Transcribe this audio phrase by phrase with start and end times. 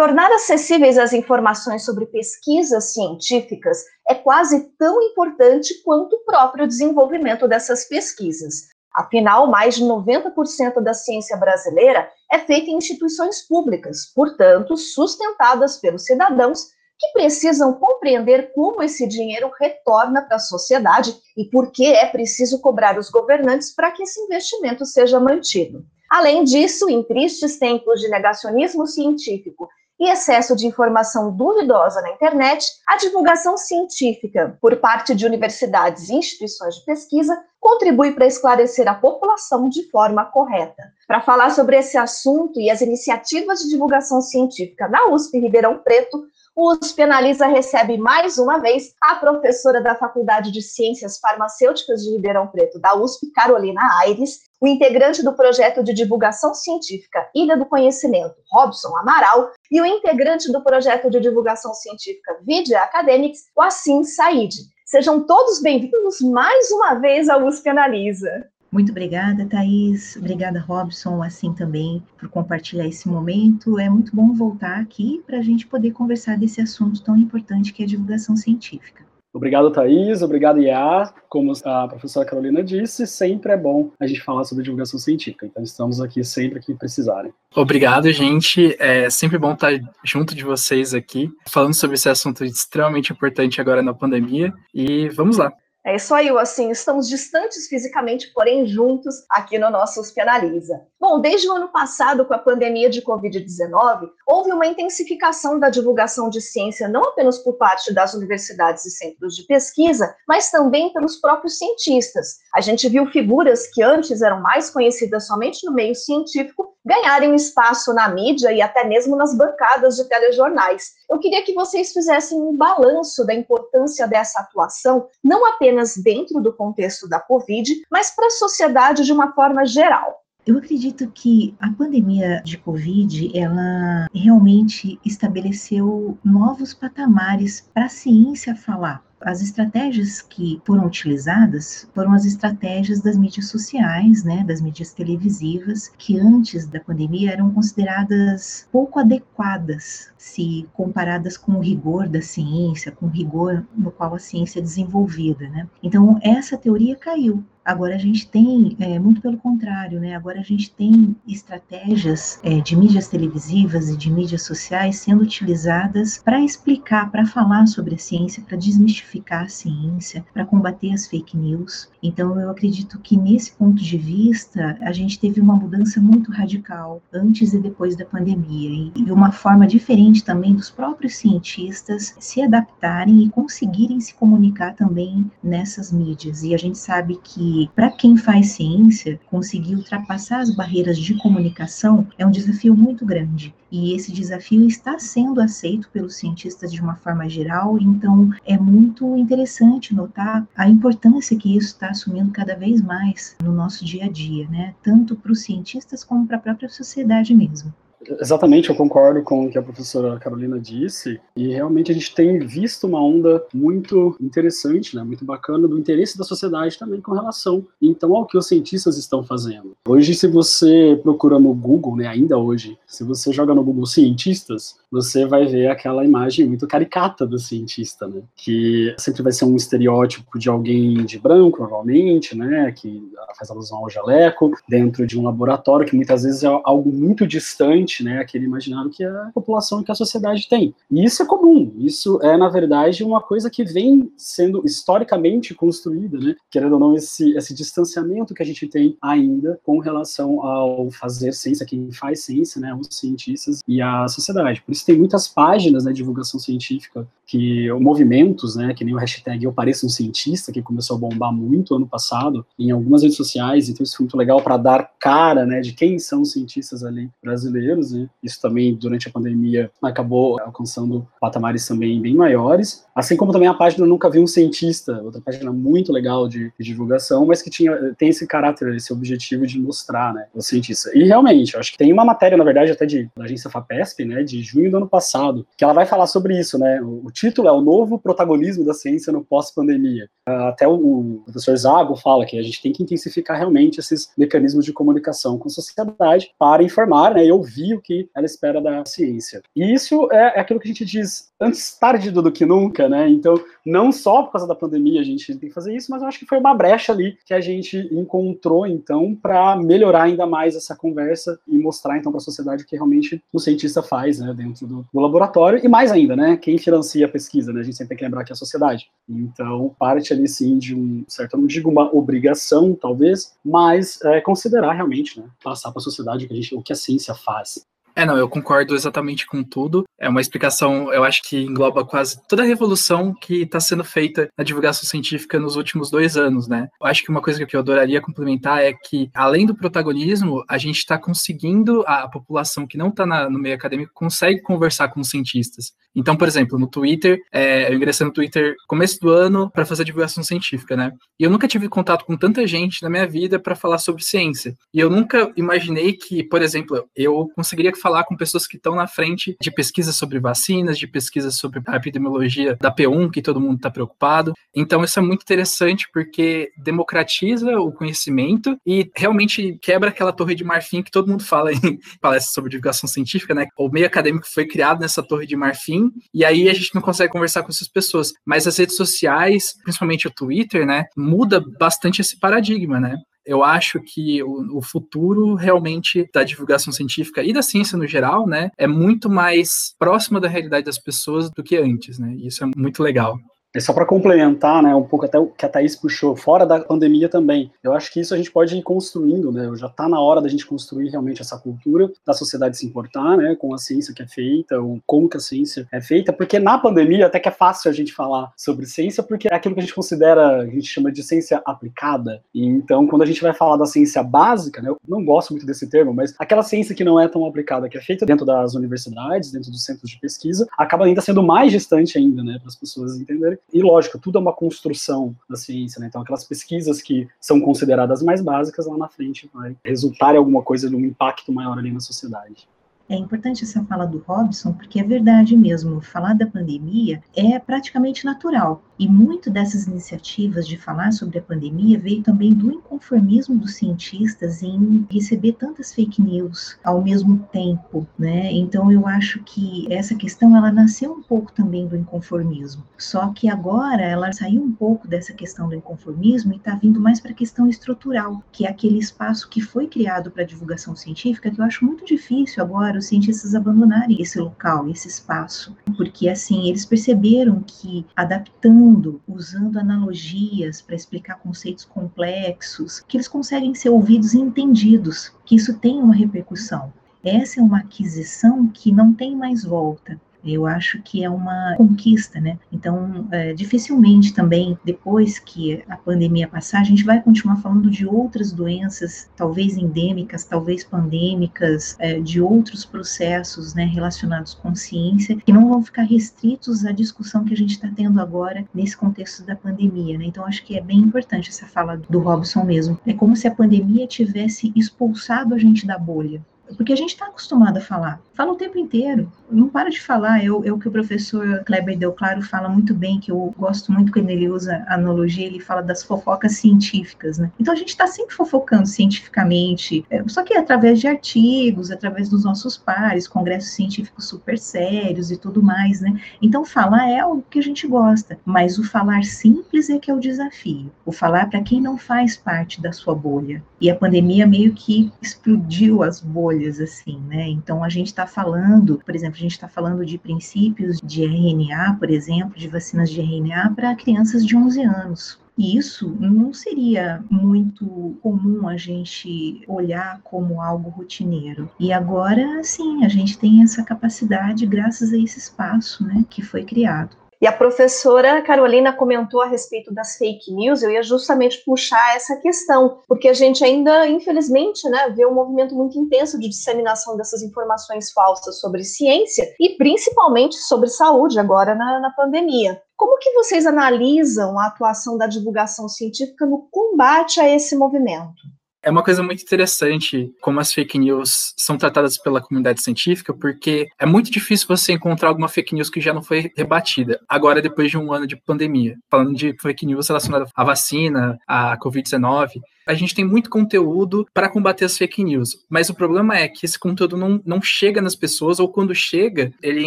[0.00, 7.46] Tornar acessíveis as informações sobre pesquisas científicas é quase tão importante quanto o próprio desenvolvimento
[7.46, 8.68] dessas pesquisas.
[8.94, 16.06] Afinal, mais de 90% da ciência brasileira é feita em instituições públicas, portanto, sustentadas pelos
[16.06, 22.06] cidadãos que precisam compreender como esse dinheiro retorna para a sociedade e por que é
[22.06, 25.84] preciso cobrar os governantes para que esse investimento seja mantido.
[26.10, 29.68] Além disso, em tristes tempos de negacionismo científico
[30.00, 36.14] e excesso de informação duvidosa na internet, a divulgação científica por parte de universidades e
[36.14, 40.90] instituições de pesquisa contribui para esclarecer a população de forma correta.
[41.06, 46.24] Para falar sobre esse assunto e as iniciativas de divulgação científica na USP Ribeirão Preto,
[46.62, 52.48] USP Analisa recebe mais uma vez a professora da Faculdade de Ciências Farmacêuticas de Ribeirão
[52.48, 58.34] Preto, da USP, Carolina Aires, o integrante do projeto de divulgação científica Ilha do Conhecimento,
[58.52, 64.52] Robson Amaral, e o integrante do projeto de divulgação científica Vidia Academics, o Assim Said.
[64.84, 68.50] Sejam todos bem-vindos mais uma vez ao USP Analisa.
[68.72, 70.16] Muito obrigada, Thaís.
[70.16, 73.78] Obrigada, Robson, assim também, por compartilhar esse momento.
[73.78, 77.82] É muito bom voltar aqui para a gente poder conversar desse assunto tão importante que
[77.82, 79.04] é a divulgação científica.
[79.32, 80.22] Obrigado, Thaís.
[80.22, 81.12] Obrigado, Iá.
[81.28, 85.46] Como a professora Carolina disse, sempre é bom a gente falar sobre divulgação científica.
[85.46, 87.32] Então, estamos aqui sempre que precisarem.
[87.54, 88.76] Obrigado, gente.
[88.80, 89.72] É sempre bom estar
[90.04, 94.52] junto de vocês aqui, falando sobre esse assunto extremamente importante agora na pandemia.
[94.74, 95.52] E vamos lá.
[95.84, 100.82] É isso aí, assim, estamos distantes fisicamente, porém juntos aqui no nosso USP Analisa.
[101.00, 106.28] Bom, desde o ano passado, com a pandemia de Covid-19, houve uma intensificação da divulgação
[106.28, 111.16] de ciência, não apenas por parte das universidades e centros de pesquisa, mas também pelos
[111.16, 112.36] próprios cientistas.
[112.54, 117.92] A gente viu figuras que antes eram mais conhecidas somente no meio científico ganharem espaço
[117.92, 120.92] na mídia e até mesmo nas bancadas de telejornais.
[121.10, 126.52] Eu queria que vocês fizessem um balanço da importância dessa atuação, não apenas dentro do
[126.52, 130.20] contexto da Covid, mas para a sociedade de uma forma geral.
[130.50, 138.56] Eu acredito que a pandemia de Covid, ela realmente estabeleceu novos patamares para a ciência
[138.56, 144.92] falar as estratégias que foram utilizadas foram as estratégias das mídias sociais, né, das mídias
[144.92, 152.22] televisivas, que antes da pandemia eram consideradas pouco adequadas se comparadas com o rigor da
[152.22, 155.68] ciência, com o rigor no qual a ciência é desenvolvida, né?
[155.82, 157.44] Então essa teoria caiu.
[157.70, 160.16] Agora a gente tem, é, muito pelo contrário, né?
[160.16, 166.18] Agora a gente tem estratégias é, de mídias televisivas e de mídias sociais sendo utilizadas
[166.18, 171.36] para explicar, para falar sobre a ciência, para desmistificar a ciência, para combater as fake
[171.36, 171.88] news.
[172.02, 177.00] Então eu acredito que nesse ponto de vista a gente teve uma mudança muito radical
[177.12, 183.22] antes e depois da pandemia e uma forma diferente também dos próprios cientistas se adaptarem
[183.22, 186.42] e conseguirem se comunicar também nessas mídias.
[186.42, 192.06] E a gente sabe que para quem faz ciência, conseguir ultrapassar as barreiras de comunicação
[192.18, 193.54] é um desafio muito grande.
[193.70, 199.16] E esse desafio está sendo aceito pelos cientistas de uma forma geral, então é muito
[199.16, 204.08] interessante notar a importância que isso está assumindo cada vez mais no nosso dia a
[204.08, 204.74] dia, né?
[204.82, 207.72] Tanto para os cientistas como para a própria sociedade mesmo.
[208.08, 212.38] Exatamente, eu concordo com o que a professora Carolina disse, e realmente a gente tem
[212.38, 217.66] visto uma onda muito interessante, né, muito bacana, do interesse da sociedade também com relação,
[217.80, 219.76] então, ao que os cientistas estão fazendo.
[219.86, 224.76] Hoje, se você procura no Google, né, ainda hoje, se você joga no Google cientistas,
[224.90, 229.56] você vai ver aquela imagem muito caricata do cientista, né, que sempre vai ser um
[229.56, 235.24] estereótipo de alguém de branco, provavelmente, né, que faz alusão ao jaleco, dentro de um
[235.24, 239.90] laboratório, que muitas vezes é algo muito distante né, aquele imaginário que a população que
[239.90, 240.74] a sociedade tem.
[240.90, 246.18] E isso é comum, isso é, na verdade, uma coisa que vem sendo historicamente construída,
[246.18, 250.90] né, querendo ou não, esse, esse distanciamento que a gente tem ainda com relação ao
[250.90, 254.62] fazer ciência, quem faz ciência, né, os cientistas e a sociedade.
[254.62, 258.98] Por isso tem muitas páginas na né, divulgação científica que movimentos, né, que nem o
[258.98, 263.16] hashtag Eu Pareço um Cientista, que começou a bombar muito ano passado em algumas redes
[263.16, 266.82] sociais, então isso foi muito legal para dar cara, né, de quem são os cientistas
[266.82, 273.16] ali brasileiros, né, isso também durante a pandemia acabou alcançando patamares também bem maiores, assim
[273.16, 277.26] como também a página Nunca Vi um Cientista, outra página muito legal de, de divulgação,
[277.26, 280.90] mas que tinha, tem esse caráter, esse objetivo de mostrar, né, o cientista.
[280.94, 284.04] E realmente, eu acho que tem uma matéria, na verdade, até de, da agência FAPESP,
[284.04, 287.10] né, de junho do ano passado, que ela vai falar sobre isso, né, o, o
[287.10, 290.08] título é o novo protagonismo da ciência no pós-pandemia.
[290.26, 294.64] Ah, até o, professor Zago fala que a gente tem que intensificar realmente esses mecanismos
[294.64, 298.84] de comunicação com a sociedade para informar né, e ouvir o que ela espera da
[298.84, 299.42] ciência.
[299.54, 303.08] E isso é, é aquilo que a gente diz antes tarde do que nunca, né?
[303.08, 303.34] Então,
[303.64, 306.18] não só por causa da pandemia a gente tem que fazer isso, mas eu acho
[306.18, 310.76] que foi uma brecha ali que a gente encontrou, então, para melhorar ainda mais essa
[310.76, 314.66] conversa e mostrar, então, para a sociedade o que realmente o cientista faz, né, dentro
[314.66, 315.64] do, do, laboratório.
[315.64, 317.60] E mais ainda, né, quem financia a pesquisa, né?
[317.60, 318.90] A gente sempre tem que lembrar que é a sociedade.
[319.08, 324.72] Então, parte ali, sim, de um certo, não digo uma obrigação, talvez, mas é, considerar
[324.72, 327.64] realmente, né, passar para a sociedade o que, a gente, o que a ciência faz.
[328.00, 329.84] É, não, eu concordo exatamente com tudo.
[329.98, 334.30] É uma explicação, eu acho que engloba quase toda a revolução que está sendo feita
[334.38, 336.68] na divulgação científica nos últimos dois anos, né?
[336.80, 340.56] Eu acho que uma coisa que eu adoraria complementar é que, além do protagonismo, a
[340.56, 345.10] gente está conseguindo, a, população que não está no meio acadêmico consegue conversar com os
[345.10, 345.74] cientistas.
[345.94, 349.84] Então, por exemplo, no Twitter, é, eu ingressei no Twitter começo do ano para fazer
[349.84, 350.92] divulgação científica, né?
[351.18, 354.54] E eu nunca tive contato com tanta gente na minha vida para falar sobre ciência.
[354.72, 358.86] E eu nunca imaginei que, por exemplo, eu conseguiria falar com pessoas que estão na
[358.86, 363.56] frente de pesquisas sobre vacinas, de pesquisas sobre a epidemiologia da P1, que todo mundo
[363.56, 364.32] está preocupado.
[364.54, 370.44] Então, isso é muito interessante porque democratiza o conhecimento e realmente quebra aquela torre de
[370.44, 373.46] marfim que todo mundo fala em palestras sobre divulgação científica, né?
[373.56, 377.12] O meio acadêmico foi criado nessa torre de marfim e aí a gente não consegue
[377.12, 378.12] conversar com essas pessoas.
[378.24, 382.96] Mas as redes sociais, principalmente o Twitter, né, muda bastante esse paradigma, né?
[383.30, 388.26] Eu acho que o, o, futuro realmente da divulgação científica e da ciência no geral,
[388.26, 392.12] né, é muito mais próxima da realidade das pessoas do que antes, né?
[392.16, 393.20] E isso é muito legal.
[393.52, 396.60] É só para complementar, né, um pouco até o que a Thaís puxou, fora da
[396.60, 397.50] pandemia também.
[397.64, 399.50] Eu acho que isso a gente pode ir construindo, né?
[399.56, 403.34] Já está na hora da gente construir realmente essa cultura da sociedade se importar, né,
[403.34, 406.58] com a ciência que é feita, ou como que a ciência é feita, porque na
[406.58, 409.64] pandemia até que é fácil a gente falar sobre ciência, porque é aquilo que a
[409.64, 412.22] gente considera, a gente chama de ciência aplicada.
[412.32, 415.44] E então, quando a gente vai falar da ciência básica, né, eu não gosto muito
[415.44, 418.54] desse termo, mas aquela ciência que não é tão aplicada, que é feita dentro das
[418.54, 422.54] universidades, dentro dos centros de pesquisa, acaba ainda sendo mais distante ainda, né, para as
[422.54, 425.86] pessoas entenderem e lógico, tudo é uma construção da ciência, né?
[425.88, 430.42] Então, aquelas pesquisas que são consideradas mais básicas lá na frente vai resultar em alguma
[430.42, 432.48] coisa de um impacto maior ali na sociedade.
[432.90, 438.04] É importante essa fala do Robson, porque é verdade mesmo, falar da pandemia é praticamente
[438.04, 438.64] natural.
[438.80, 444.42] E muito dessas iniciativas de falar sobre a pandemia veio também do inconformismo dos cientistas
[444.42, 448.32] em receber tantas fake news ao mesmo tempo, né?
[448.32, 452.64] Então eu acho que essa questão ela nasceu um pouco também do inconformismo.
[452.76, 456.98] Só que agora ela saiu um pouco dessa questão do inconformismo e está vindo mais
[456.98, 461.40] para a questão estrutural, que é aquele espaço que foi criado para divulgação científica, que
[461.40, 466.66] eu acho muito difícil agora os cientistas abandonarem esse local, esse espaço, porque assim eles
[466.66, 474.18] perceberam que adaptando, usando analogias para explicar conceitos complexos, que eles conseguem ser ouvidos e
[474.18, 476.72] entendidos, que isso tem uma repercussão.
[477.04, 479.98] Essa é uma aquisição que não tem mais volta.
[480.24, 482.38] Eu acho que é uma conquista, né?
[482.52, 487.86] Então, é, dificilmente também, depois que a pandemia passar, a gente vai continuar falando de
[487.86, 495.32] outras doenças, talvez endêmicas, talvez pandêmicas, é, de outros processos né, relacionados com ciência, que
[495.32, 499.36] não vão ficar restritos à discussão que a gente está tendo agora nesse contexto da
[499.36, 500.04] pandemia, né?
[500.06, 502.78] Então, acho que é bem importante essa fala do Robson mesmo.
[502.86, 506.22] É como se a pandemia tivesse expulsado a gente da bolha,
[506.56, 510.24] porque a gente está acostumado a falar, fala o tempo inteiro, não para de falar.
[510.24, 513.92] Eu, eu que o professor Kleber Del Claro fala muito bem, que eu gosto muito
[513.92, 517.30] quando ele usa analogia, ele fala das fofocas científicas, né?
[517.38, 522.24] Então a gente está sempre fofocando cientificamente, é, só que através de artigos, através dos
[522.24, 526.00] nossos pares, congressos científicos super sérios e tudo mais, né?
[526.20, 529.94] Então falar é algo que a gente gosta, mas o falar simples é que é
[529.94, 530.70] o desafio.
[530.84, 533.42] O falar para quem não faz parte da sua bolha.
[533.60, 537.28] E a pandemia meio que explodiu as bolhas bolhas, assim, né?
[537.28, 541.76] Então, a gente está falando, por exemplo, a gente está falando de princípios de RNA,
[541.78, 545.20] por exemplo, de vacinas de RNA para crianças de 11 anos.
[545.38, 551.48] E isso não seria muito comum a gente olhar como algo rotineiro.
[551.58, 556.44] E agora, sim, a gente tem essa capacidade graças a esse espaço né, que foi
[556.44, 556.94] criado.
[557.20, 562.16] E a professora Carolina comentou a respeito das fake news, eu ia justamente puxar essa
[562.16, 567.22] questão, porque a gente ainda, infelizmente, né, vê um movimento muito intenso de disseminação dessas
[567.22, 572.62] informações falsas sobre ciência e principalmente sobre saúde agora na, na pandemia.
[572.74, 578.39] Como que vocês analisam a atuação da divulgação científica no combate a esse movimento?
[578.62, 583.68] É uma coisa muito interessante como as fake news são tratadas pela comunidade científica, porque
[583.78, 587.70] é muito difícil você encontrar alguma fake news que já não foi rebatida, agora depois
[587.70, 588.76] de um ano de pandemia.
[588.90, 592.32] Falando de fake news relacionada à vacina, à Covid-19,
[592.70, 596.46] a gente tem muito conteúdo para combater as fake news, mas o problema é que
[596.46, 599.66] esse conteúdo não, não chega nas pessoas, ou quando chega, ele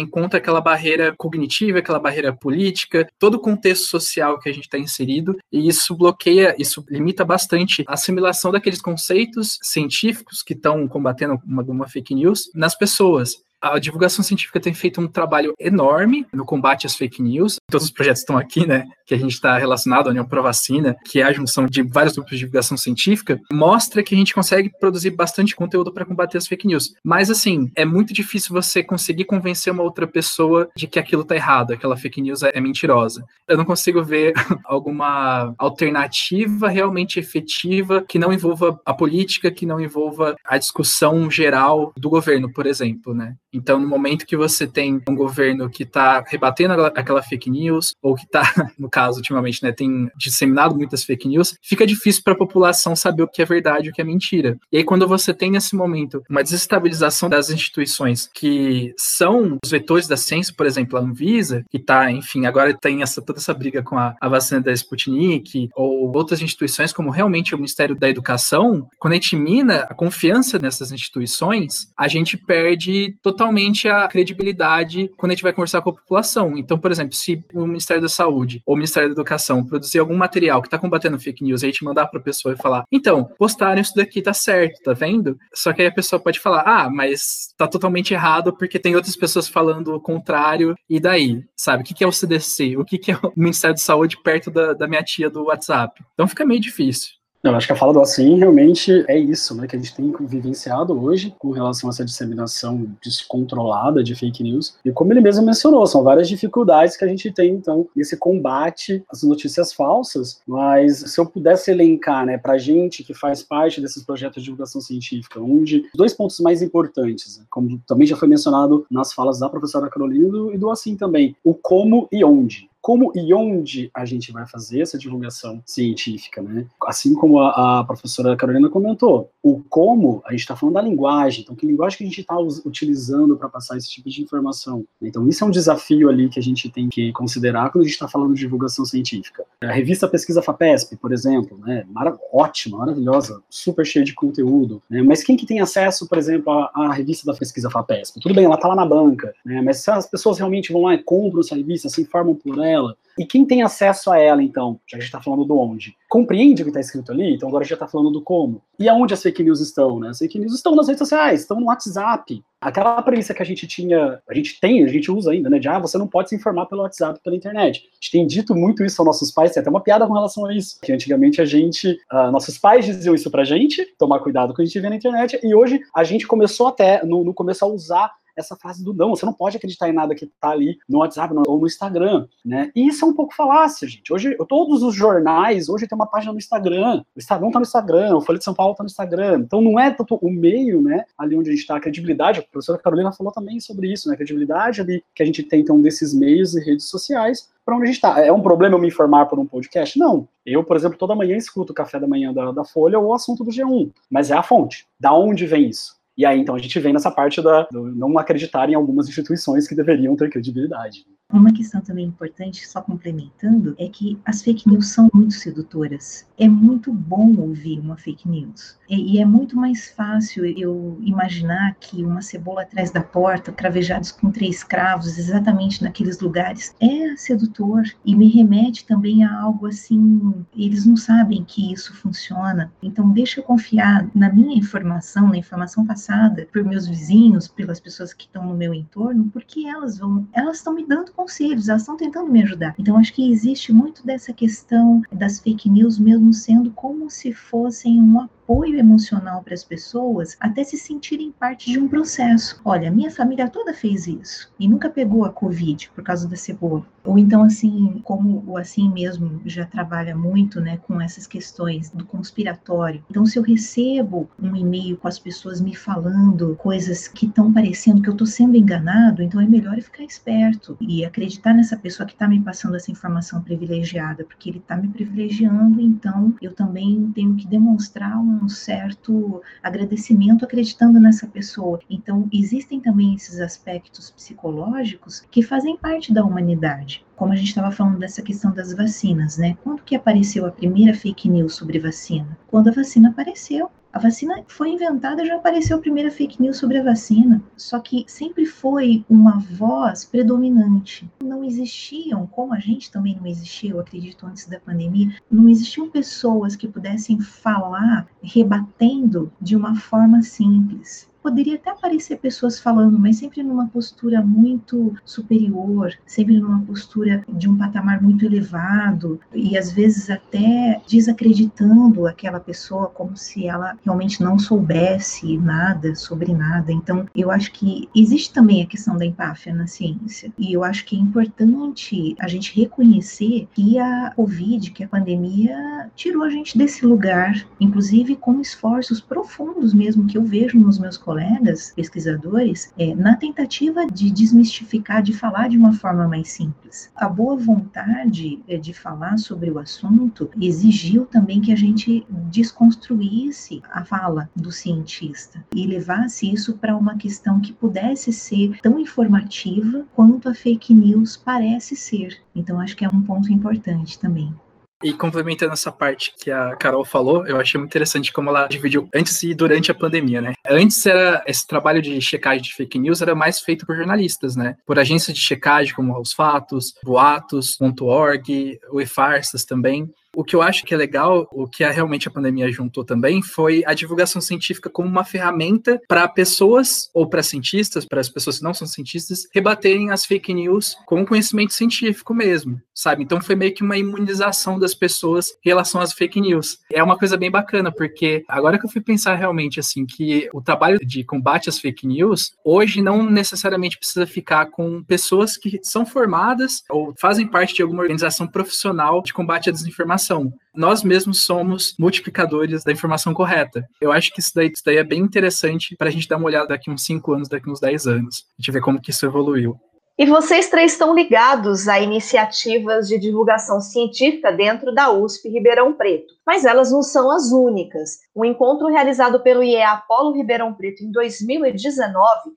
[0.00, 4.78] encontra aquela barreira cognitiva, aquela barreira política, todo o contexto social que a gente está
[4.78, 11.38] inserido, e isso bloqueia, isso limita bastante a assimilação daqueles conceitos científicos que estão combatendo
[11.46, 16.44] uma, uma fake news nas pessoas a divulgação científica tem feito um trabalho enorme no
[16.44, 17.56] combate às fake news.
[17.70, 18.84] Todos os projetos estão aqui, né?
[19.06, 22.12] Que a gente está relacionado à União Pro Vacina, que é a junção de vários
[22.12, 26.46] grupos de divulgação científica, mostra que a gente consegue produzir bastante conteúdo para combater as
[26.46, 26.92] fake news.
[27.02, 31.34] Mas, assim, é muito difícil você conseguir convencer uma outra pessoa de que aquilo está
[31.34, 33.24] errado, aquela fake news é, é mentirosa.
[33.48, 34.34] Eu não consigo ver
[34.66, 41.94] alguma alternativa realmente efetiva que não envolva a política, que não envolva a discussão geral
[41.96, 43.34] do governo, por exemplo, né?
[43.54, 48.16] Então, no momento que você tem um governo que está rebatendo aquela fake news, ou
[48.16, 48.42] que está,
[48.76, 53.22] no caso, ultimamente, né, tem disseminado muitas fake news, fica difícil para a população saber
[53.22, 54.58] o que é verdade e o que é mentira.
[54.72, 60.08] E aí, quando você tem nesse momento uma desestabilização das instituições que são os vetores
[60.08, 63.82] da ciência, por exemplo, a Anvisa, que está, enfim, agora tem essa, toda essa briga
[63.82, 68.88] com a, a vacina da Sputnik, ou outras instituições, como realmente o Ministério da Educação,
[68.98, 75.10] quando a gente mina a confiança nessas instituições, a gente perde totalmente totalmente a credibilidade
[75.16, 76.56] quando a gente vai conversar com a população.
[76.56, 80.16] Então, por exemplo, se o Ministério da Saúde ou o Ministério da Educação produzir algum
[80.16, 83.24] material que está combatendo fake news a gente mandar para a pessoa e falar, então,
[83.38, 85.36] postaram isso daqui, tá certo, tá vendo?
[85.54, 89.16] Só que aí a pessoa pode falar, ah, mas tá totalmente errado porque tem outras
[89.16, 91.42] pessoas falando o contrário, e daí?
[91.56, 91.82] Sabe?
[91.82, 92.76] O que, é o CDC?
[92.76, 96.02] O que, é o Ministério da Saúde perto da, da minha tia do WhatsApp?
[96.14, 97.23] Então fica meio difícil.
[97.44, 100.10] Não, acho que a fala do assim realmente é isso, né, que a gente tem
[100.18, 104.78] vivenciado hoje com relação a essa disseminação descontrolada de fake news.
[104.82, 109.04] E como ele mesmo mencionou, são várias dificuldades que a gente tem, então, nesse combate
[109.12, 110.40] às notícias falsas.
[110.48, 114.80] Mas se eu pudesse elencar, né, pra gente que faz parte desses projetos de divulgação
[114.80, 119.50] científica, onde dois pontos mais importantes, né, como também já foi mencionado nas falas da
[119.50, 120.14] professora Carolina
[120.54, 124.82] e do Assim também, o como e onde como e onde a gente vai fazer
[124.82, 126.66] essa divulgação científica, né?
[126.86, 131.42] Assim como a, a professora Carolina comentou, o como, a gente está falando da linguagem,
[131.42, 134.84] então que linguagem que a gente está utilizando para passar esse tipo de informação.
[135.00, 137.94] Então isso é um desafio ali que a gente tem que considerar quando a gente
[137.94, 139.46] está falando de divulgação científica.
[139.62, 141.86] A revista Pesquisa FAPESP, por exemplo, né?
[142.30, 145.02] Ótima, maravilhosa, super cheia de conteúdo, né?
[145.02, 148.20] Mas quem que tem acesso, por exemplo, à, à revista da Pesquisa FAPESP?
[148.20, 149.62] Tudo bem, ela está lá na banca, né?
[149.62, 152.73] Mas se as pessoas realmente vão lá e compram essa revista, se informam por ela,
[152.74, 152.96] ela.
[153.18, 156.62] E quem tem acesso a ela, então, já a gente está falando do onde, compreende
[156.62, 158.60] o que está escrito ali, então agora a gente já está falando do como.
[158.78, 160.08] E aonde as fake news estão, né?
[160.08, 162.42] As fake news estão nas redes sociais, estão no WhatsApp.
[162.60, 165.60] Aquela premissa que a gente tinha, a gente tem, a gente usa ainda, né?
[165.60, 167.84] De, ah, você não pode se informar pelo WhatsApp, pela internet.
[167.84, 170.46] A gente tem dito muito isso aos nossos pais, tem até uma piada com relação
[170.46, 170.80] a isso.
[170.82, 174.56] Que antigamente a gente, uh, nossos pais diziam isso pra gente, tomar cuidado com o
[174.56, 177.64] que a gente vê na internet, e hoje a gente começou até, no, no começo
[177.64, 180.78] a usar essa frase do não, você não pode acreditar em nada que está ali
[180.88, 182.70] no WhatsApp ou no Instagram, né?
[182.74, 184.12] E isso é um pouco falácia, gente.
[184.12, 188.16] Hoje, todos os jornais, hoje tem uma página no Instagram, o Estadão está no Instagram,
[188.16, 191.04] o Folha de São Paulo está no Instagram, então não é tanto o meio, né,
[191.16, 194.14] ali onde a gente está, a credibilidade, a professora Carolina falou também sobre isso, né,
[194.14, 197.84] a credibilidade ali que a gente tem, então, desses meios e redes sociais, para onde
[197.84, 198.20] a gente está.
[198.20, 199.98] É um problema eu me informar por um podcast?
[199.98, 200.28] Não.
[200.44, 203.14] Eu, por exemplo, toda manhã escuto o café da manhã da, da Folha ou o
[203.14, 204.86] assunto do G1, mas é a fonte.
[205.00, 205.96] Da onde vem isso?
[206.16, 209.66] E aí, então, a gente vem nessa parte da, do não acreditar em algumas instituições
[209.66, 211.04] que deveriam ter credibilidade.
[211.32, 216.26] Uma questão também importante, só complementando, é que as fake news são muito sedutoras.
[216.38, 218.78] É muito bom ouvir uma fake news.
[218.88, 224.30] E, é muito mais fácil eu imaginar que uma cebola atrás da porta, cravejados com
[224.30, 230.44] três cravos, exatamente naqueles lugares, é sedutor e me remete também a algo assim.
[230.54, 232.70] Eles não sabem que isso funciona.
[232.82, 238.12] Então, deixa eu confiar na minha informação, na informação passada por meus vizinhos, pelas pessoas
[238.12, 241.96] que estão no meu entorno, porque elas vão, elas estão me dando conselhos, elas estão
[241.96, 242.74] tentando me ajudar.
[242.78, 248.00] Então, acho que existe muito dessa questão das fake news mesmo sendo como se fossem
[248.00, 248.43] um apoio
[248.74, 252.60] emocional para as pessoas até se sentirem parte de um processo.
[252.64, 256.86] Olha, minha família toda fez isso e nunca pegou a Covid por causa da cebola.
[257.04, 262.04] Ou então, assim, como o assim mesmo já trabalha muito né, com essas questões do
[262.04, 263.04] conspiratório.
[263.10, 268.00] Então, se eu recebo um e-mail com as pessoas me falando coisas que estão parecendo
[268.00, 272.14] que eu estou sendo enganado, então é melhor ficar esperto e acreditar nessa pessoa que
[272.14, 277.34] está me passando essa informação privilegiada, porque ele está me privilegiando, então eu também tenho
[277.36, 281.80] que demonstrar um certo agradecimento acreditando nessa pessoa.
[281.88, 287.70] Então, existem também esses aspectos psicológicos que fazem parte da humanidade como a gente estava
[287.70, 289.56] falando dessa questão das vacinas, né?
[289.62, 292.36] Quando que apareceu a primeira fake news sobre vacina?
[292.48, 293.70] Quando a vacina apareceu.
[293.94, 297.40] A vacina foi inventada, já apareceu a primeira fake news sobre a vacina.
[297.56, 301.08] Só que sempre foi uma voz predominante.
[301.22, 305.88] Não existiam, como a gente também não existia, eu acredito, antes da pandemia, não existiam
[305.88, 313.16] pessoas que pudessem falar rebatendo de uma forma simples poderia até aparecer pessoas falando, mas
[313.16, 319.72] sempre numa postura muito superior, sempre numa postura de um patamar muito elevado e às
[319.72, 326.70] vezes até desacreditando aquela pessoa como se ela realmente não soubesse nada sobre nada.
[326.70, 330.84] Então, eu acho que existe também a questão da empáfia na ciência e eu acho
[330.84, 336.58] que é importante a gente reconhecer que a Covid, que a pandemia tirou a gente
[336.58, 342.72] desse lugar, inclusive com esforços profundos mesmo que eu vejo nos meus colegas colegas pesquisadores
[342.76, 346.90] é, na tentativa de desmistificar, de falar de uma forma mais simples.
[346.96, 353.62] A boa vontade é, de falar sobre o assunto exigiu também que a gente desconstruísse
[353.70, 359.86] a fala do cientista e levasse isso para uma questão que pudesse ser tão informativa
[359.94, 362.18] quanto a fake news parece ser.
[362.34, 364.34] Então, acho que é um ponto importante também.
[364.84, 368.86] E complementando essa parte que a Carol falou, eu achei muito interessante como ela dividiu
[368.94, 370.34] antes e durante a pandemia, né?
[370.46, 374.56] Antes era esse trabalho de checagem de fake news era mais feito por jornalistas, né?
[374.66, 379.90] Por agências de checagem como os Fatos, Boatos.org, o E-Farsas também.
[380.14, 383.64] O que eu acho que é legal, o que realmente a pandemia juntou também, foi
[383.66, 388.44] a divulgação científica como uma ferramenta para pessoas, ou para cientistas, para as pessoas que
[388.44, 393.02] não são cientistas, rebaterem as fake news com conhecimento científico mesmo, sabe?
[393.02, 396.58] Então foi meio que uma imunização das pessoas em relação às fake news.
[396.72, 400.40] É uma coisa bem bacana, porque agora que eu fui pensar realmente assim, que o
[400.40, 405.84] trabalho de combate às fake news, hoje não necessariamente precisa ficar com pessoas que são
[405.84, 410.32] formadas ou fazem parte de alguma organização profissional de combate à desinformação informação.
[410.54, 413.66] Nós mesmos somos multiplicadores da informação correta.
[413.80, 416.26] Eu acho que isso daí, isso daí é bem interessante para a gente dar uma
[416.26, 418.24] olhada daqui uns 5 anos, daqui uns 10 anos.
[418.38, 419.58] A gente ver como que isso evoluiu.
[419.96, 426.12] E vocês três estão ligados a iniciativas de divulgação científica dentro da USP Ribeirão Preto,
[426.26, 428.00] mas elas não são as únicas.
[428.14, 431.92] Um encontro realizado pelo IEA Polo Ribeirão Preto em 2019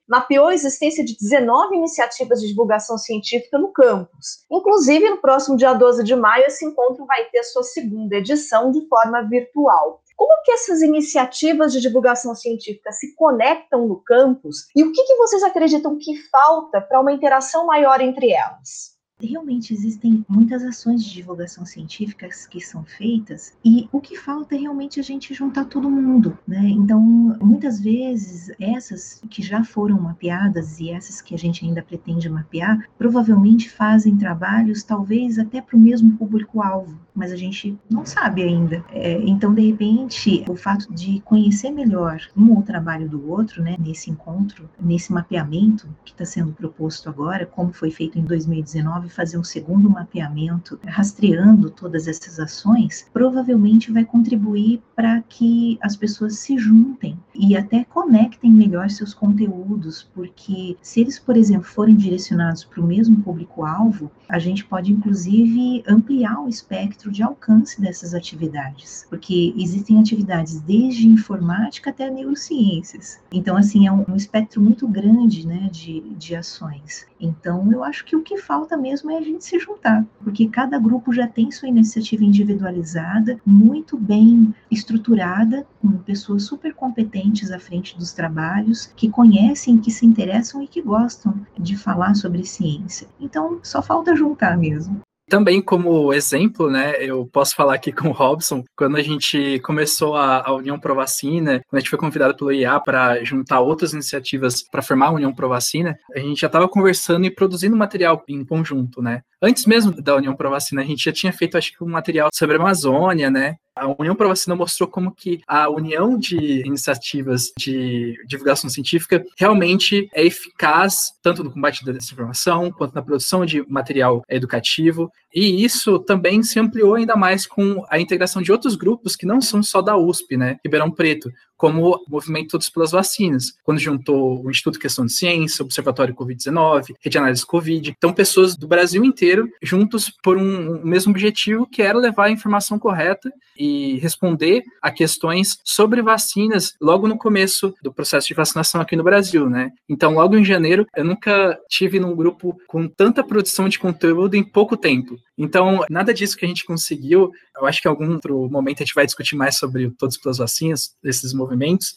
[0.07, 4.45] mapeou a existência de 19 iniciativas de divulgação científica no campus.
[4.51, 8.87] Inclusive, no próximo dia 12 de maio, esse encontro vai ter sua segunda edição de
[8.87, 10.03] forma virtual.
[10.17, 15.15] Como que essas iniciativas de divulgação científica se conectam no campus e o que, que
[15.15, 18.96] vocês acreditam que falta para uma interação maior entre elas?
[19.19, 24.59] Realmente existem muitas ações de divulgação científica que são feitas e o que falta é
[24.59, 26.69] realmente a gente juntar todo mundo, né?
[26.69, 27.01] Então,
[27.41, 32.87] muitas vezes essas que já foram mapeadas e essas que a gente ainda pretende mapear,
[32.95, 38.85] provavelmente fazem trabalhos talvez até para o mesmo público-alvo, mas a gente não sabe ainda.
[38.91, 43.77] É, então, de repente, o fato de conhecer melhor um ou trabalho do outro, né,
[43.79, 49.37] nesse encontro, nesse mapeamento que está sendo proposto agora, como foi feito em 2019 fazer
[49.37, 56.57] um segundo mapeamento, rastreando todas essas ações, provavelmente vai contribuir para que as pessoas se
[56.57, 62.81] juntem e até conectem melhor seus conteúdos, porque se eles, por exemplo, forem direcionados para
[62.81, 69.53] o mesmo público-alvo, a gente pode inclusive ampliar o espectro de alcance dessas atividades, porque
[69.57, 73.19] existem atividades desde informática até neurociências.
[73.31, 77.05] Então, assim, é um, um espectro muito grande né, de, de ações.
[77.19, 80.79] Então, eu acho que o que falta mesmo é a gente se juntar, porque cada
[80.79, 87.97] grupo já tem sua iniciativa individualizada, muito bem estruturada, com pessoas super competentes à frente
[87.97, 93.07] dos trabalhos, que conhecem, que se interessam e que gostam de falar sobre ciência.
[93.19, 95.01] Então, só falta juntar mesmo.
[95.29, 100.15] Também como exemplo, né, eu posso falar aqui com o Robson, quando a gente começou
[100.15, 103.91] a, a União Pro Vacina, quando a gente foi convidado pelo IA para juntar outras
[103.91, 108.23] iniciativas para formar a União Pro Vacina, a gente já estava conversando e produzindo material
[108.27, 109.21] em conjunto, né?
[109.41, 112.29] Antes mesmo da União Pro Vacina, a gente já tinha feito, acho que, um material
[112.33, 113.55] sobre a Amazônia, né?
[113.79, 120.09] A União Pro Vacina mostrou como que a união de iniciativas de divulgação científica realmente
[120.13, 125.11] é eficaz tanto no combate da desinformação quanto na produção de material educativo.
[125.33, 129.39] E isso também se ampliou ainda mais com a integração de outros grupos que não
[129.39, 130.57] são só da USP, né?
[130.63, 135.63] Ribeirão Preto, como o movimento Todos pelas Vacinas, quando juntou o Instituto Questão de Ciência,
[135.63, 137.93] Observatório Covid-19, Rede Análise Covid.
[137.97, 142.31] Então, pessoas do Brasil inteiro juntos por um, um mesmo objetivo, que era levar a
[142.31, 148.79] informação correta e responder a questões sobre vacinas logo no começo do processo de vacinação
[148.79, 149.71] aqui no Brasil, né?
[149.89, 154.43] Então, logo em janeiro, eu nunca tive num grupo com tanta produção de conteúdo em
[154.43, 155.17] pouco tempo.
[155.37, 158.85] Então, nada disso que a gente conseguiu, eu acho que em algum outro momento a
[158.85, 161.46] gente vai discutir mais sobre todos pelas vacinas, esses movimentos,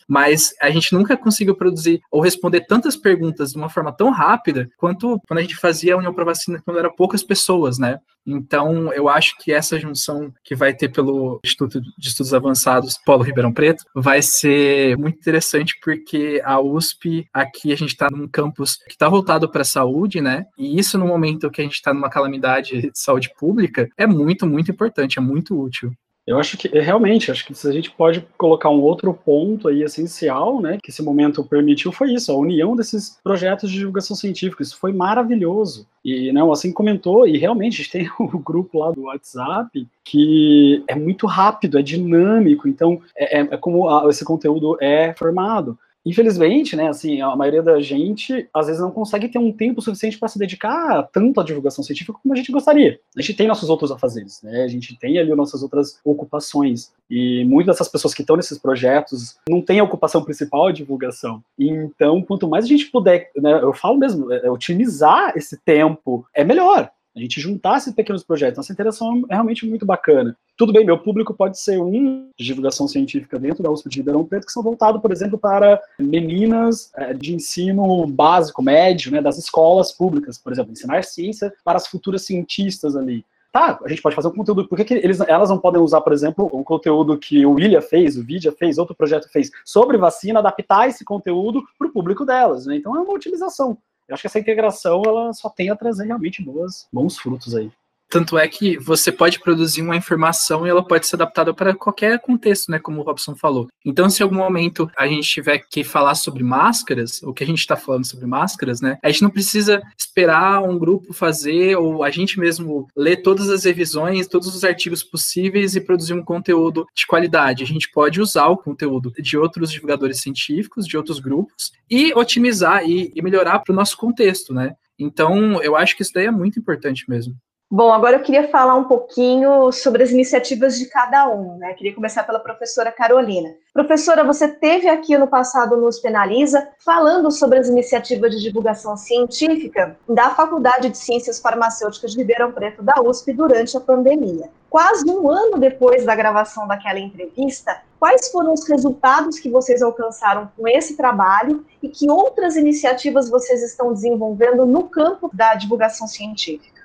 [0.09, 4.69] mas a gente nunca conseguiu produzir ou responder tantas perguntas de uma forma tão rápida
[4.77, 7.99] quanto quando a gente fazia a União para Vacina quando eram poucas pessoas, né?
[8.27, 13.23] Então, eu acho que essa junção que vai ter pelo Instituto de Estudos Avançados Polo
[13.23, 18.77] Ribeirão Preto vai ser muito interessante porque a USP aqui a gente está num campus
[18.77, 20.47] que está voltado para a saúde, né?
[20.59, 24.47] E isso no momento que a gente está numa calamidade de saúde pública é muito,
[24.47, 25.93] muito importante, é muito útil.
[26.27, 29.83] Eu acho que realmente, acho que se a gente pode colocar um outro ponto aí
[29.83, 34.63] essencial, né, que esse momento permitiu foi isso, a união desses projetos de divulgação científica.
[34.63, 35.87] Isso foi maravilhoso.
[36.05, 40.83] E né, assim comentou, e realmente a gente tem o grupo lá do WhatsApp que
[40.89, 45.79] é muito rápido, é dinâmico, então é, é, é como esse conteúdo é formado.
[46.05, 50.19] Infelizmente, né, assim, a maioria da gente às vezes não consegue ter um tempo suficiente
[50.19, 52.99] para se dedicar tanto à divulgação científica como a gente gostaria.
[53.17, 54.65] A gente tem nossos outros afazeres, né?
[54.65, 56.93] A gente tem ali nossas outras ocupações.
[57.11, 61.43] E muitas dessas pessoas que estão nesses projetos não têm a ocupação principal a divulgação.
[61.59, 66.45] Então, quanto mais a gente puder, né, eu falo mesmo, é, otimizar esse tempo é
[66.45, 68.57] melhor a gente juntar esses pequenos projetos.
[68.57, 70.37] Nossa interação é realmente muito bacana.
[70.61, 74.27] Tudo bem, meu público pode ser um de divulgação científica dentro da USP de Ribeirão
[74.27, 79.39] Preto, que são voltados, por exemplo, para meninas é, de ensino básico, médio, né, das
[79.39, 83.25] escolas públicas, por exemplo, ensinar ciência para as futuras cientistas ali.
[83.51, 84.69] Tá, a gente pode fazer um conteúdo.
[84.69, 87.81] Por que, que eles, elas não podem usar, por exemplo, um conteúdo que o William
[87.81, 92.27] fez, o Vidia fez, outro projeto fez, sobre vacina, adaptar esse conteúdo para o público
[92.27, 92.67] delas?
[92.67, 92.77] Né?
[92.77, 93.79] Então é uma utilização.
[94.07, 97.71] Eu acho que essa integração ela só tem a trazer realmente boas, bons frutos aí.
[98.11, 102.19] Tanto é que você pode produzir uma informação e ela pode ser adaptada para qualquer
[102.19, 102.81] contexto, né?
[102.81, 103.69] Como o Robson falou.
[103.85, 107.47] Então, se em algum momento a gente tiver que falar sobre máscaras, o que a
[107.47, 108.99] gente está falando sobre máscaras, né?
[109.01, 113.63] A gente não precisa esperar um grupo fazer ou a gente mesmo ler todas as
[113.63, 117.63] revisões, todos os artigos possíveis e produzir um conteúdo de qualidade.
[117.63, 122.85] A gente pode usar o conteúdo de outros divulgadores científicos, de outros grupos, e otimizar
[122.85, 124.75] e, e melhorar para o nosso contexto, né?
[124.99, 127.35] Então, eu acho que isso daí é muito importante mesmo.
[127.73, 131.73] Bom, agora eu queria falar um pouquinho sobre as iniciativas de cada um, né?
[131.75, 133.55] Queria começar pela professora Carolina.
[133.73, 139.97] Professora, você teve aqui no passado nos Penaliza falando sobre as iniciativas de divulgação científica
[140.09, 144.51] da Faculdade de Ciências Farmacêuticas de Ribeirão Preto da USP durante a pandemia.
[144.69, 150.51] Quase um ano depois da gravação daquela entrevista, quais foram os resultados que vocês alcançaram
[150.57, 156.80] com esse trabalho e que outras iniciativas vocês estão desenvolvendo no campo da divulgação científica?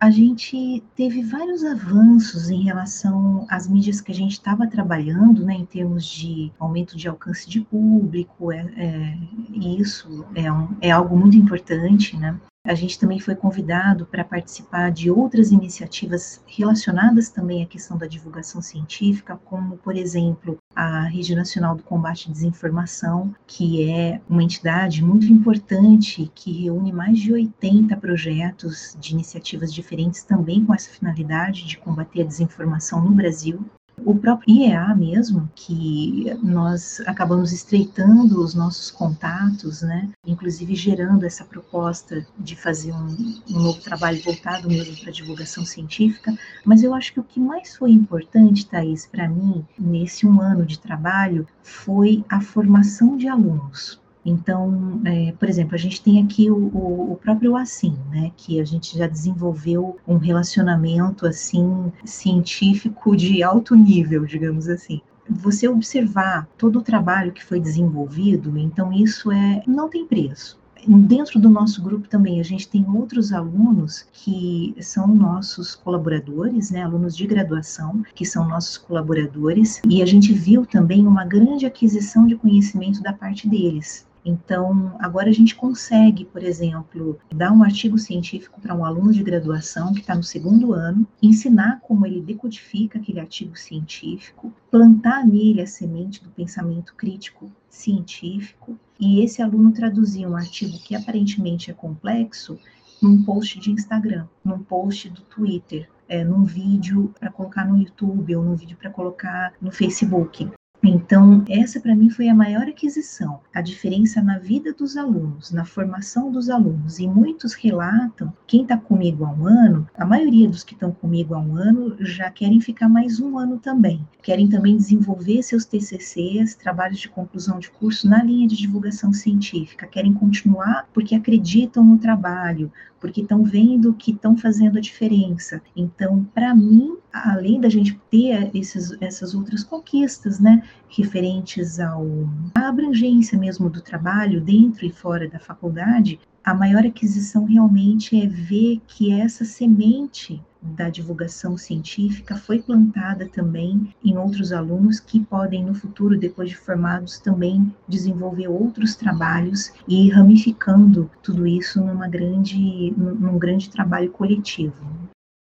[0.00, 5.52] A gente teve vários avanços em relação às mídias que a gente estava trabalhando, né,
[5.52, 9.18] em termos de aumento de alcance de público, é, é
[9.52, 12.34] isso é, um, é algo muito importante, né?
[12.66, 18.06] A gente também foi convidado para participar de outras iniciativas relacionadas também à questão da
[18.06, 24.42] divulgação científica, como, por exemplo, a Rede Nacional do Combate à Desinformação, que é uma
[24.42, 30.90] entidade muito importante que reúne mais de 80 projetos de iniciativas diferentes também com essa
[30.90, 33.64] finalidade de combater a desinformação no Brasil.
[34.04, 40.08] O próprio IEA mesmo, que nós acabamos estreitando os nossos contatos, né?
[40.26, 46.34] inclusive gerando essa proposta de fazer um, um novo trabalho voltado mesmo para divulgação científica,
[46.64, 50.64] mas eu acho que o que mais foi importante, Thaís, para mim, nesse um ano
[50.64, 54.00] de trabalho, foi a formação de alunos.
[54.24, 58.60] Então, é, por exemplo, a gente tem aqui o, o, o, próprio Assim, né, que
[58.60, 65.00] a gente já desenvolveu um relacionamento assim científico de alto nível, digamos assim.
[65.28, 71.38] Você observar todo o trabalho que foi desenvolvido, então isso é não tem preço Dentro
[71.38, 77.16] do nosso grupo também, a gente tem outros alunos que são nossos colaboradores, né, alunos
[77.16, 82.36] de graduação, que são nossos colaboradores, e a gente viu também uma grande aquisição de
[82.36, 84.06] conhecimento da parte deles.
[84.24, 89.22] Então, agora a gente consegue, por exemplo, dar um artigo científico para um aluno de
[89.22, 95.62] graduação que está no segundo ano, ensinar como ele decodifica aquele artigo científico, plantar nele
[95.62, 101.74] a semente do pensamento crítico científico, e esse aluno traduzir um artigo que aparentemente é
[101.74, 102.58] complexo
[103.00, 108.36] num post de Instagram, num post do Twitter, é, num vídeo para colocar no YouTube
[108.36, 110.50] ou num vídeo para colocar no Facebook.
[110.82, 115.64] Então, essa para mim foi a maior aquisição, a diferença na vida dos alunos, na
[115.64, 116.98] formação dos alunos.
[116.98, 121.34] E muitos relatam, quem está comigo há um ano, a maioria dos que estão comigo
[121.34, 124.06] há um ano já querem ficar mais um ano também.
[124.22, 129.86] Querem também desenvolver seus TCCs, trabalhos de conclusão de curso na linha de divulgação científica.
[129.86, 135.62] Querem continuar porque acreditam no trabalho, porque estão vendo que estão fazendo a diferença.
[135.74, 142.06] Então, para mim, além da gente ter esses, essas outras conquistas, né, referentes ao,
[142.54, 148.26] à abrangência mesmo do trabalho dentro e fora da faculdade, a maior aquisição realmente é
[148.26, 155.64] ver que essa semente da divulgação científica foi plantada também em outros alunos que podem
[155.64, 162.08] no futuro, depois de formados, também desenvolver outros trabalhos e ir ramificando tudo isso numa
[162.08, 164.74] grande, num grande trabalho coletivo.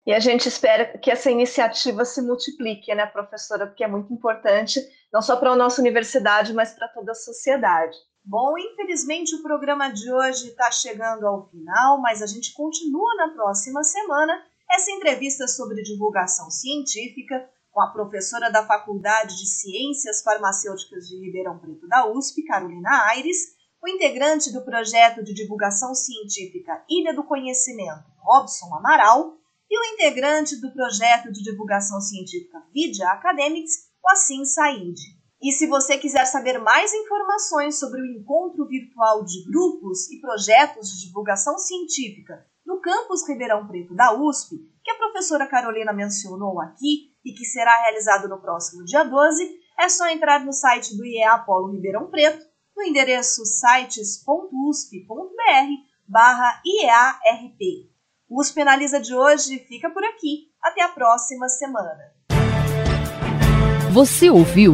[0.05, 4.79] E a gente espera que essa iniciativa se multiplique, né, professora, porque é muito importante,
[5.11, 7.97] não só para a nossa universidade, mas para toda a sociedade.
[8.25, 13.29] Bom, infelizmente o programa de hoje está chegando ao final, mas a gente continua na
[13.29, 21.07] próxima semana essa entrevista sobre divulgação científica com a professora da Faculdade de Ciências Farmacêuticas
[21.07, 23.37] de Ribeirão Preto da USP, Carolina Aires,
[23.81, 29.37] o integrante do projeto de divulgação científica Ilha do Conhecimento, Robson Amaral,
[29.69, 35.18] e o integrante do projeto de divulgação científica Vidia Academics, o Assim Said.
[35.41, 40.89] E se você quiser saber mais informações sobre o encontro virtual de grupos e projetos
[40.89, 47.13] de divulgação científica no campus Ribeirão Preto da USP, que a professora Carolina mencionou aqui
[47.23, 49.49] e que será realizado no próximo dia 12,
[49.79, 54.49] é só entrar no site do IEA Apolo Ribeirão Preto, no endereço sites.usp.br
[56.05, 57.89] barra IEARP.
[58.29, 60.49] O USP Analisa de hoje fica por aqui.
[60.61, 62.13] Até a próxima semana.
[63.93, 64.73] Você ouviu